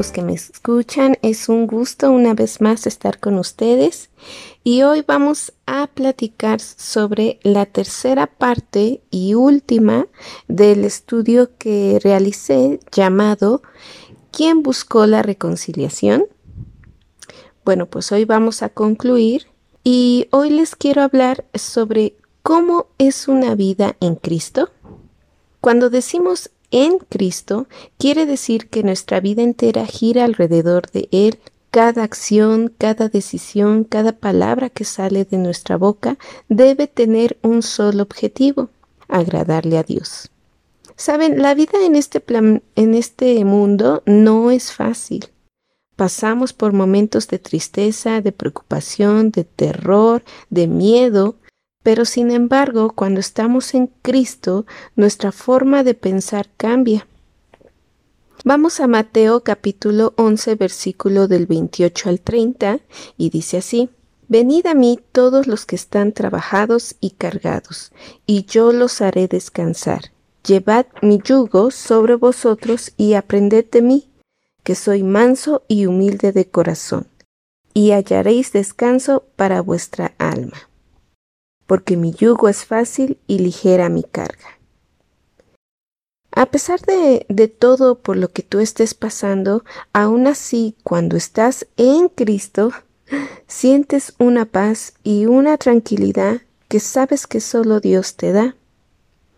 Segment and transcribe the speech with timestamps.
[0.00, 1.18] Los que me escuchan.
[1.20, 4.08] Es un gusto una vez más estar con ustedes
[4.64, 10.06] y hoy vamos a platicar sobre la tercera parte y última
[10.48, 13.60] del estudio que realicé llamado
[14.32, 16.24] ¿Quién buscó la reconciliación?
[17.66, 19.48] Bueno, pues hoy vamos a concluir
[19.84, 24.70] y hoy les quiero hablar sobre cómo es una vida en Cristo.
[25.60, 27.66] Cuando decimos en Cristo
[27.98, 31.38] quiere decir que nuestra vida entera gira alrededor de Él.
[31.70, 38.02] Cada acción, cada decisión, cada palabra que sale de nuestra boca debe tener un solo
[38.02, 38.70] objetivo,
[39.08, 40.30] agradarle a Dios.
[40.96, 45.30] Saben, la vida en este, plan, en este mundo no es fácil.
[45.96, 51.36] Pasamos por momentos de tristeza, de preocupación, de terror, de miedo,
[51.82, 57.06] pero sin embargo, cuando estamos en Cristo, nuestra forma de pensar cambia.
[58.44, 62.80] Vamos a Mateo capítulo 11 versículo del 28 al 30
[63.16, 63.90] y dice así,
[64.28, 67.90] Venid a mí todos los que están trabajados y cargados,
[68.26, 70.12] y yo los haré descansar.
[70.46, 74.08] Llevad mi yugo sobre vosotros y aprended de mí,
[74.62, 77.08] que soy manso y humilde de corazón,
[77.74, 80.69] y hallaréis descanso para vuestra alma
[81.70, 84.58] porque mi yugo es fácil y ligera mi carga.
[86.32, 89.62] A pesar de, de, todo por lo que tú estés pasando,
[89.92, 92.72] aún así, cuando estás en Cristo,
[93.46, 98.56] sientes una paz y una tranquilidad que sabes que solo Dios te da.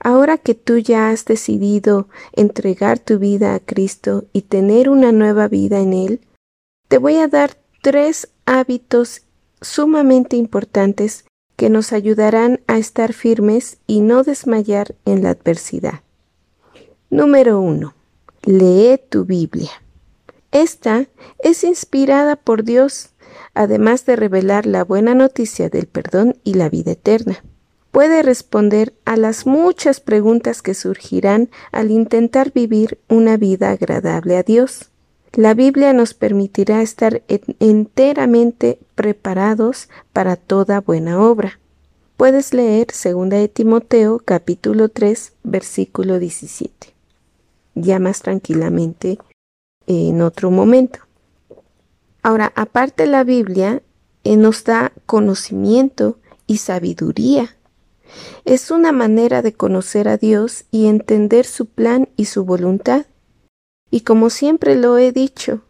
[0.00, 5.46] Ahora que tú ya has decidido entregar tu vida a Cristo y tener una nueva
[5.46, 6.20] vida en Él,
[6.88, 9.20] te voy a dar tres hábitos
[9.60, 16.00] sumamente importantes que nos ayudarán a estar firmes y no desmayar en la adversidad.
[17.10, 17.94] Número 1.
[18.44, 19.70] Lee tu Biblia.
[20.50, 21.06] Esta
[21.38, 23.10] es inspirada por Dios,
[23.54, 27.42] además de revelar la buena noticia del perdón y la vida eterna.
[27.90, 34.42] Puede responder a las muchas preguntas que surgirán al intentar vivir una vida agradable a
[34.42, 34.90] Dios.
[35.36, 37.24] La Biblia nos permitirá estar
[37.58, 41.58] enteramente preparados para toda buena obra.
[42.16, 46.94] Puedes leer 2 de Timoteo capítulo 3 versículo 17.
[47.74, 49.18] Ya más tranquilamente
[49.88, 51.00] en otro momento.
[52.22, 53.82] Ahora, aparte la Biblia
[54.22, 56.16] eh, nos da conocimiento
[56.46, 57.56] y sabiduría.
[58.44, 63.06] Es una manera de conocer a Dios y entender su plan y su voluntad.
[63.94, 65.60] Y como siempre lo he dicho,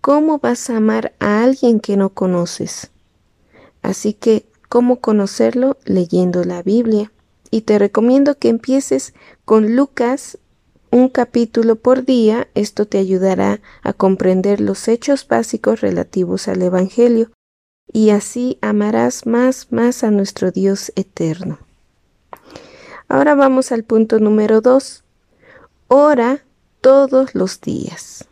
[0.00, 2.90] ¿cómo vas a amar a alguien que no conoces?
[3.82, 5.76] Así que, ¿cómo conocerlo?
[5.84, 7.12] Leyendo la Biblia.
[7.50, 9.12] Y te recomiendo que empieces
[9.44, 10.38] con Lucas
[10.90, 12.48] un capítulo por día.
[12.54, 17.30] Esto te ayudará a comprender los hechos básicos relativos al Evangelio.
[17.92, 21.58] Y así amarás más, más a nuestro Dios eterno.
[23.06, 25.04] Ahora vamos al punto número dos.
[25.88, 26.45] Ora
[26.86, 28.28] todos los días.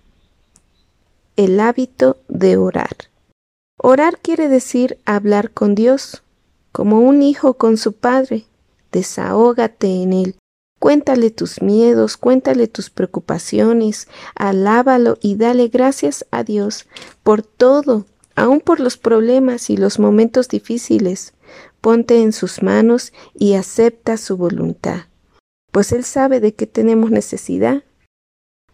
[1.35, 3.11] El hábito de orar.
[3.77, 6.23] Orar quiere decir hablar con Dios,
[6.71, 8.45] como un hijo con su padre.
[8.93, 10.37] Desahógate en él.
[10.79, 14.07] Cuéntale tus miedos, cuéntale tus preocupaciones,
[14.37, 16.87] alábalo y dale gracias a Dios
[17.25, 21.35] por todo, aun por los problemas y los momentos difíciles.
[21.81, 25.07] Ponte en sus manos y acepta su voluntad,
[25.73, 27.83] pues Él sabe de qué tenemos necesidad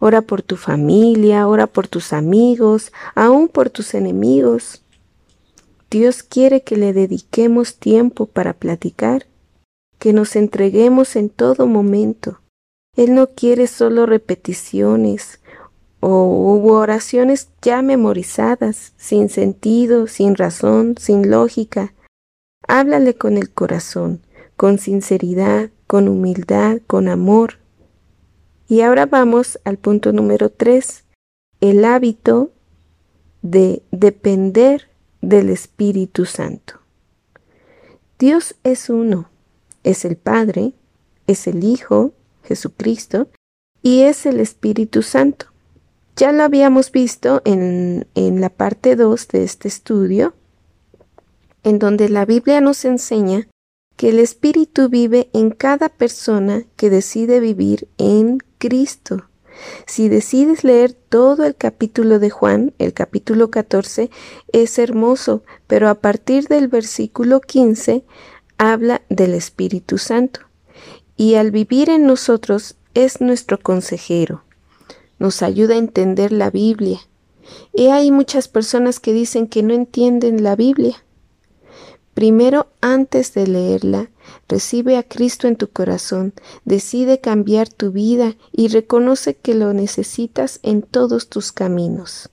[0.00, 4.82] Ora por tu familia, ora por tus amigos, aún por tus enemigos.
[5.90, 9.26] Dios quiere que le dediquemos tiempo para platicar,
[9.98, 12.40] que nos entreguemos en todo momento.
[12.96, 15.40] Él no quiere solo repeticiones
[16.00, 21.92] o oraciones ya memorizadas, sin sentido, sin razón, sin lógica.
[22.66, 24.20] Háblale con el corazón,
[24.56, 27.58] con sinceridad, con humildad, con amor.
[28.70, 31.02] Y ahora vamos al punto número tres,
[31.60, 32.52] el hábito
[33.42, 34.88] de depender
[35.20, 36.74] del Espíritu Santo.
[38.16, 39.28] Dios es uno,
[39.82, 40.72] es el Padre,
[41.26, 42.12] es el Hijo,
[42.44, 43.26] Jesucristo,
[43.82, 45.46] y es el Espíritu Santo.
[46.14, 50.32] Ya lo habíamos visto en, en la parte 2 de este estudio,
[51.64, 53.48] en donde la Biblia nos enseña
[53.96, 59.24] que el Espíritu vive en cada persona que decide vivir en Cristo.
[59.86, 64.10] Si decides leer todo el capítulo de Juan, el capítulo 14,
[64.52, 68.04] es hermoso, pero a partir del versículo 15
[68.58, 70.40] habla del Espíritu Santo.
[71.16, 74.44] Y al vivir en nosotros es nuestro consejero.
[75.18, 77.00] Nos ayuda a entender la Biblia.
[77.74, 81.02] Y hay muchas personas que dicen que no entienden la Biblia.
[82.20, 84.10] Primero, antes de leerla,
[84.46, 86.34] recibe a Cristo en tu corazón,
[86.66, 92.28] decide cambiar tu vida y reconoce que lo necesitas en todos tus caminos.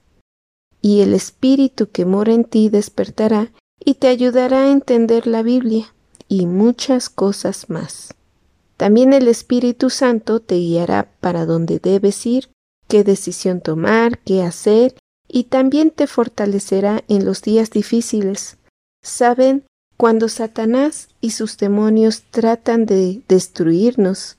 [0.81, 5.95] Y el Espíritu que mora en ti despertará y te ayudará a entender la Biblia
[6.27, 8.13] y muchas cosas más.
[8.75, 12.49] También el Espíritu Santo te guiará para dónde debes ir,
[12.89, 14.95] qué decisión tomar, qué hacer,
[15.29, 18.57] y también te fortalecerá en los días difíciles.
[19.01, 19.63] Saben
[19.97, 24.37] cuando Satanás y sus demonios tratan de destruirnos,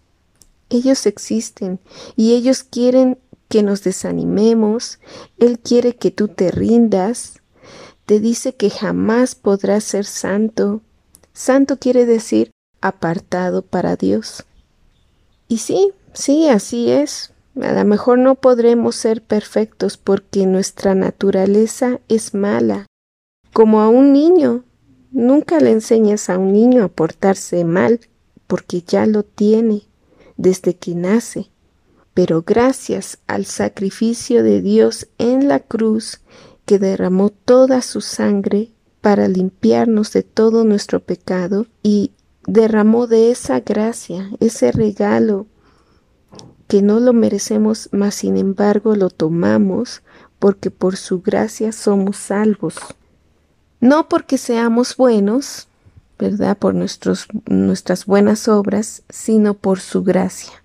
[0.71, 1.81] ellos existen
[2.15, 3.19] y ellos quieren
[3.49, 5.01] que nos desanimemos,
[5.39, 7.41] Él quiere que tú te rindas,
[8.07, 10.81] te dice que jamás podrás ser santo.
[11.33, 12.51] Santo quiere decir
[12.81, 14.45] apartado para Dios.
[15.49, 17.33] Y sí, sí, así es.
[17.61, 22.87] A lo mejor no podremos ser perfectos porque nuestra naturaleza es mala,
[23.53, 24.65] como a un niño
[25.11, 28.01] Nunca le enseñas a un niño a portarse mal
[28.47, 29.83] porque ya lo tiene
[30.37, 31.51] desde que nace.
[32.13, 36.21] Pero gracias al sacrificio de Dios en la cruz
[36.67, 42.13] que derramó toda su sangre para limpiarnos de todo nuestro pecado y
[42.47, 45.47] derramó de esa gracia, ese regalo
[46.67, 50.03] que no lo merecemos, mas sin embargo lo tomamos
[50.39, 52.77] porque por su gracia somos salvos
[53.81, 55.69] no porque seamos buenos,
[56.19, 56.57] ¿verdad?
[56.59, 60.63] Por nuestros, nuestras buenas obras, sino por su gracia.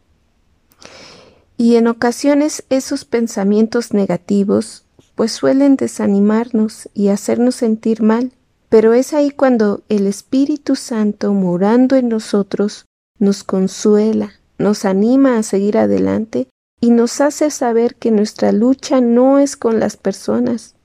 [1.57, 4.83] Y en ocasiones esos pensamientos negativos
[5.15, 8.31] pues suelen desanimarnos y hacernos sentir mal,
[8.69, 12.86] pero es ahí cuando el Espíritu Santo morando en nosotros
[13.19, 16.48] nos consuela, nos anima a seguir adelante
[16.81, 20.75] y nos hace saber que nuestra lucha no es con las personas,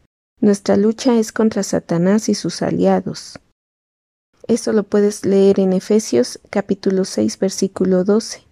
[0.41, 3.39] nuestra lucha es contra Satanás y sus aliados.
[4.47, 8.49] Eso lo puedes leer en Efesios capítulo 6 versículo 12.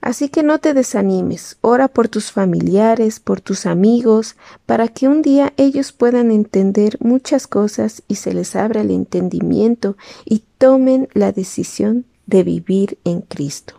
[0.00, 5.22] Así que no te desanimes, ora por tus familiares, por tus amigos, para que un
[5.22, 11.32] día ellos puedan entender muchas cosas y se les abra el entendimiento y tomen la
[11.32, 13.74] decisión de vivir en Cristo.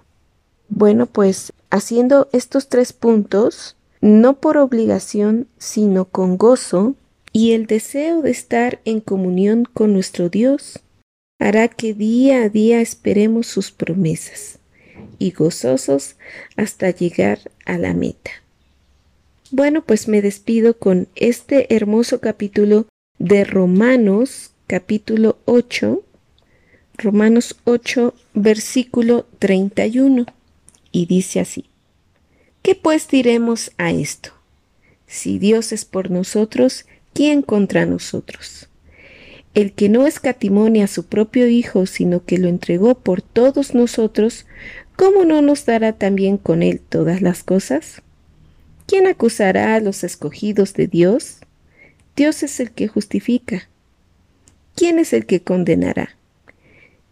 [0.68, 6.96] Bueno, pues haciendo estos tres puntos, no por obligación, sino con gozo,
[7.40, 10.80] y el deseo de estar en comunión con nuestro Dios
[11.40, 14.60] hará que día a día esperemos sus promesas
[15.20, 16.18] y gozosos
[16.58, 18.32] hasta llegar a la meta.
[19.52, 22.88] Bueno, pues me despido con este hermoso capítulo
[23.20, 26.04] de Romanos, capítulo 8,
[26.98, 30.26] Romanos 8, versículo 31,
[30.92, 31.70] y dice así,
[32.64, 34.32] ¿qué pues diremos a esto?
[35.08, 38.70] Si Dios es por nosotros, ¿quién contra nosotros?
[39.54, 44.46] El que no escatimone a su propio Hijo, sino que lo entregó por todos nosotros,
[44.96, 48.02] ¿cómo no nos dará también con él todas las cosas?
[48.86, 51.40] ¿Quién acusará a los escogidos de Dios?
[52.16, 53.70] Dios es el que justifica.
[54.76, 56.16] ¿Quién es el que condenará?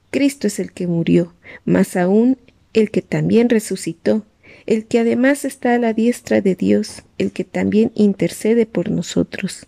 [0.09, 1.33] Cristo es el que murió,
[1.65, 2.37] más aún
[2.73, 4.25] el que también resucitó,
[4.65, 9.67] el que además está a la diestra de Dios, el que también intercede por nosotros.